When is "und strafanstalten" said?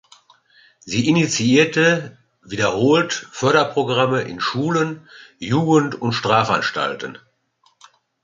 5.93-7.19